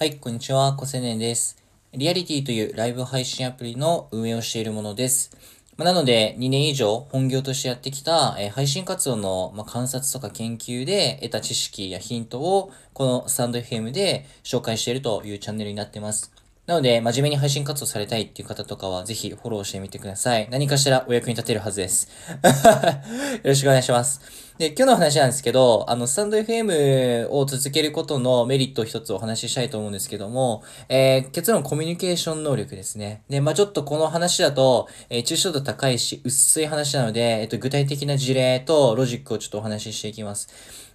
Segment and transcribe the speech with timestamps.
[0.00, 1.60] はい、こんにちは、コセネです。
[1.92, 5.36] リアリティというライブ配信アプリの運営をしているものです。
[5.76, 16.30] まなので、2年以上本業としてやってきた、え配信活動の、ま、観察とか研究で得た知識やヒントを、このスタンド FM で紹介しているというチャンネルになってます。
[16.66, 20.48] なので、真面目に配信活動されたいっていう方とかは、ぜひフォローしてみてください。
[20.48, 22.08] 何かしらお役に立てるはずです。
[22.38, 24.47] よろしくお願いします。
[24.58, 33.22] で、今日の話なんですけど、あの、スタンド FM を続けることのメリットを一つお話ししたいと思うんですけども、えー、結論コミュニケーション能力ですね。
[33.28, 40.48] で、まあちょっとこの話だと、えー、抽象度高いし、薄い話なので、えっと、具体的な事例とロジックをちょっとお話ししていきます。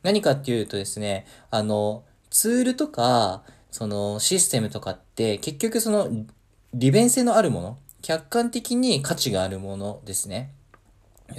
[0.04, 6.10] 何かっていうとですね、あの、ツールとか、そのシステムとかって結局その
[6.74, 10.52] 利便性のあるもの、客観的に価値があるものですね。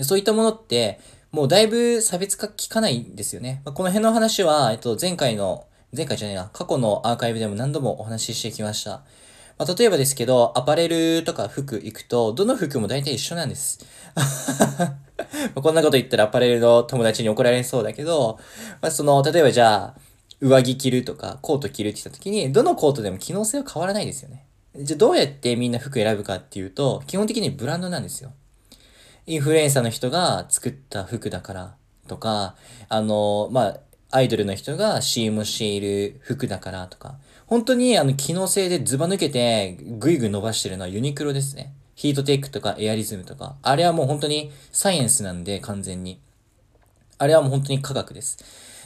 [0.00, 0.98] そういったものって、
[1.34, 3.60] もうだいぶ差別化効かないんですよね。
[3.64, 9.02] まあこの辺の話は、えっと、前回の、前回じゃないな、過去のアーカイブでも何度もお話ししてきました。
[9.58, 13.84] まあ、例えばですけど、アパレルとか服行くと、どの服も大体一緒なんです。
[15.56, 18.38] ま こんなこと言ったらアパレルの友達に怒られそうだけど、
[18.80, 20.00] まあ、その、例えばじゃあ、
[20.40, 24.46] 上着着るとか、コート着るって言った時に、どのコートでも機能性は変わらないですよね。
[24.76, 28.30] じゃあどうやってみんな服選ぶかっていうと、基本的にブランドなんですよ。
[29.26, 31.74] インフルエンサーの人が作った服だから
[32.08, 32.56] とか、
[32.88, 33.80] あの、まあ、
[34.10, 41.72] アイドルの人が CM をしている服だからとか、本当にあの機能性でズバ抜けてグイグイ伸ばしてるのはユニクロですね。
[41.94, 46.20] ヒートテックとかエアリズムとか、あれはもう本当にサイエンスなんで完全に。
[47.24, 48.38] あれはもう本当に科学です。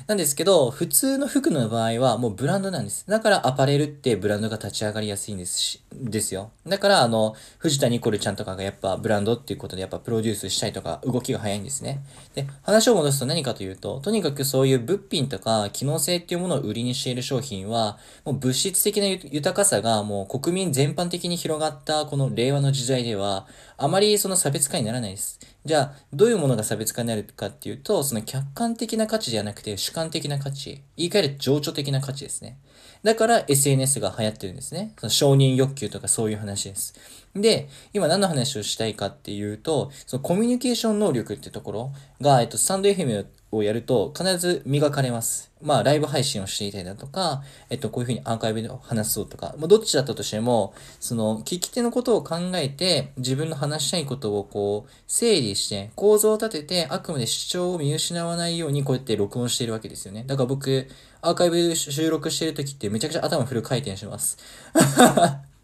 [0.07, 3.05] なんですけど、普通の服の場合はもうブランドなんです。
[3.09, 6.53] だからアパレルってブランドが立ち上がりやすいんですし、ですよ。
[6.67, 12.01] だからあの、藤田ニコルちゃんとかがやっぱブランドっていうことでやっぱプロデュースしたりとか動きが早いんですね。
[12.35, 25.41] で、話を戻すと何かというと、とにかくそういう物品とか機能性っていうものを売りにしている商品は、もう物質的な豊かさがもう国民全般的に広がったこの令和の時代では、あまりその差別化にならないです。
[25.69, 30.83] じゃあ、どういうものが差別化になるかっていうと、その客観的な価値じゃなくて主観的な価値。
[30.97, 32.59] 言い換えると情緒的な価値ですね。
[33.03, 34.95] だから SNS が流行ってるんですね。
[34.99, 36.95] その承認欲求とかそういう話です。
[37.37, 41.93] で、今何の話をしたいかっていうと、そのコミュニケーション能力ってところ
[42.23, 45.51] が、えっと、スタンド FM をやると必ず磨かれます。
[45.61, 60.25] まあ、ライブ配信をしていたりだとか、えっと、こういうふうにアーカイブで話そうとか、まあ、どっちだったとしても、その、聞き手のことを考えて、自分の話したいことをこう、整理して、構造を立てて、あくまで主張を見失わないように、こうやって録音しているわけですよね。
[60.27, 60.89] だから僕、
[61.23, 64.39] アーカイブ収録してる時ってめちゃくちゃ頭フル回転します。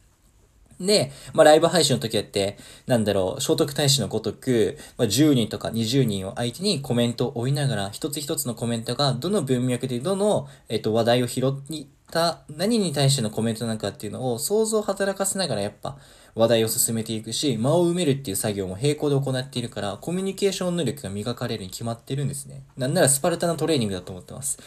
[0.81, 11.53] で、まあ、ライブ配信の時だって、なんだろう、聖徳太子のごとく、まあ、10人とか20人を相手にコメントを追いながら、一つ一つのコメントが、どの文脈でどの、えっと、話題を拾っ
[12.11, 15.97] た、何に対してのコメントなんかっていうのを想像を働かせながら、やっぱ、
[16.35, 22.63] 話題を進めていくし、間を埋めるっていう作業も並行で行っているから、コミュニケーション能力が磨かれるに決まってるんですね。
[22.77, 24.59] なんならスパルタなトレーニングだと思ってます。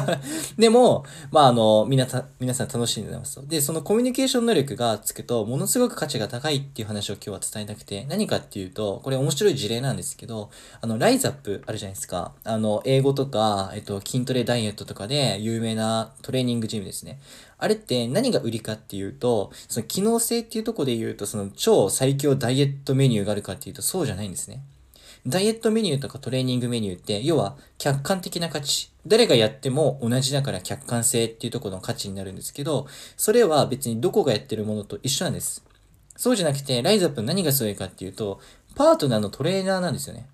[0.58, 3.46] でも、まあ、あの、みなた、皆さん楽しんでますと。
[3.46, 10.50] で、そのコミュニケーション能力がつくと、ものすごく価値が高いっていう話を今日は伝えたくて、何かっていうと、これ面白い事例なんですけど、
[10.82, 12.32] あの、ライザップあるじゃないですか。
[12.44, 17.18] あの、英語とか、えっと、筋トレダイエットとかで有名なトレーニングジムですね。
[17.58, 24.62] あれって何が売りかっていうと、その機能性っていうとこで言うと、その超最強ダイエットメニューがあるかっていうと、そうじゃないんですね。
[25.26, 28.90] ダイエットメニューとかトレーニングメニューって、要は客観的な価値。
[29.06, 35.64] 誰がやっても同じだから客観性っていうところの価値になるんですけど、それは別にどこがやってるものと一緒なんです。
[36.16, 38.40] そうじゃなくて、ライズアップ何がすごいかっていうと、
[38.74, 40.26] パートナーのトレーナーなんですよね。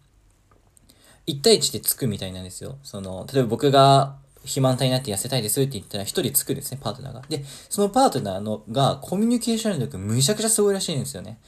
[1.27, 2.77] 1対1でつくみたいなんですよ。
[2.83, 7.23] その、例えば僕が肥満体になって痩せたいですって言ったら一人つくですね、パートナーが。
[7.29, 11.39] で、そのパートナーのがコミュニケーション力むちゃくちゃすごいらしいんですよね。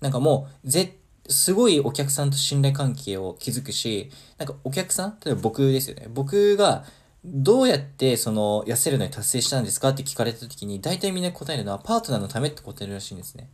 [0.00, 0.96] なんかもう、ぜ、
[1.28, 6.08] すごいお客さんと信頼関係を築くし、なんかお客さん例えば僕ですよね。
[6.08, 6.84] 僕が、
[7.24, 13.48] どうやってその痩せるのに達成したんですかって聞かれた時に大体みんな答えるのはパートナーのためって答えるらしいんですね。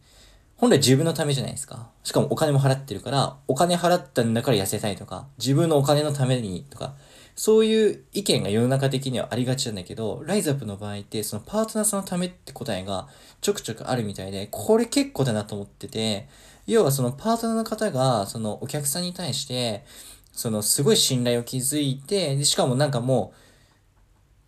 [0.57, 1.89] 本来自分のためじゃないですか。
[2.05, 6.95] しかもお金も払ってるから、お金払ったんだから痩せたいとか、自分のお金のためにとか、
[7.43, 13.09] そういう意見が世の中的にはありがちなんだけど、ライズアップの場合って、そのパートナーさんのためって答えが
[13.41, 16.29] ちょくちょくあるみたいで、これ結構だなと思ってて、
[16.69, 19.85] 要はそのパートナーの方が、そのお客さんに対して、
[20.31, 23.35] そのすごい信頼を築いて、でしかもなんかも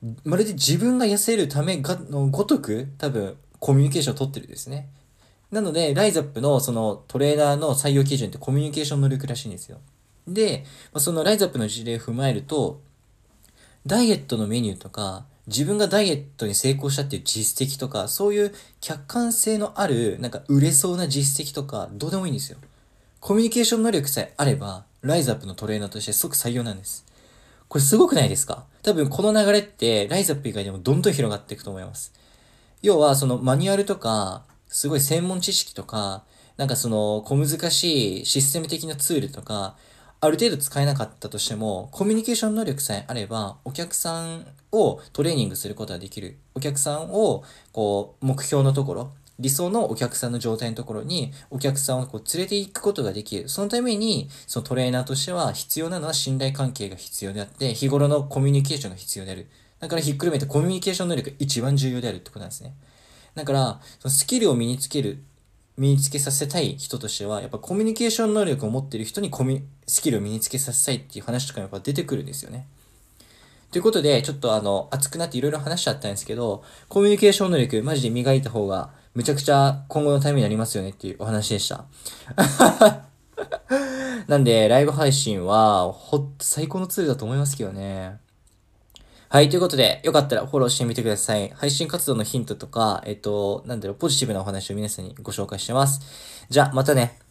[0.04, 4.88] う、まるで自分が痩せるためが、のごとく、多分、コミュニケーションを取ってるんですね。
[5.50, 9.80] なので、ライズアップのそのトレーナーの採用基準ってコミュニケーション能力らしいんですよ。
[10.26, 10.64] で、
[10.96, 12.80] そのライズアップの事例を踏まえると、
[13.86, 22.58] ダイエットのメニューとか、自分がダイエットに成功したっていう実績とか、そういう客観性のある、なんか売れそうな実績とか、どうでもいいんですよ。
[23.20, 27.04] コミュニケーション能力さえあれば、ライズアップのトレーナーとして即採用なんです。
[27.68, 28.64] これすごくないですか？
[28.82, 32.14] 多分この流れって、ライズアップ以外でもどんどん広がっていくと思います。
[32.80, 36.24] 要は、そのマニュアルとか、すごい専門知識とか、
[36.56, 39.76] なんかその小難しいシステム的なツールとか、
[40.24, 46.38] ある程度使えなかったとしても、コミュニケーション能力さえあれば、お客さんをトレーニングすることができる。
[46.54, 53.50] お客さんを、こう、目標のところ、理想のお客さんの状態のところに、お客さんをこう連れて行くことができる。
[53.50, 59.46] そのために、そのトレーナーとしては必要なのは信頼関係が必要であって、日頃のコミュニケーションが必要である。
[59.78, 62.74] だからひっくるめてコミュニケーション能力が一番重要であるってことなんですね。
[63.34, 65.22] だから、そのスキルを身につける
[65.76, 72.66] 身につけさせたい人としては、やっぱコミュニケーション能力を持ってる人にコミスキルを身につけさせたいっていう話とかやっぱ出てくるんですよね。
[73.72, 81.84] ということで、ちょっとあの、熱くなっていろいろ話しちゃったんですけど、コミュニケーション能力マジで磨いた方が、むちゃくちゃ今後のためになりますよねっていうお話でした。
[84.28, 88.18] なんで、ライブ配信は、ほっと最高のツールだと思いますけどね。
[89.28, 89.48] はい。
[89.48, 91.50] ということで、よかったらフォローしてみてください。
[91.50, 96.00] 配信活動のヒントとか、えっと、なんだろう、ポジティブなお話を皆さんにご紹介してます。
[96.50, 97.23] じゃあ、またね。